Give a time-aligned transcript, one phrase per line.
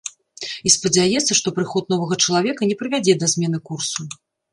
[0.69, 4.09] І спадзяецца, што прыход новага чалавека не прывядзе да змены курсу.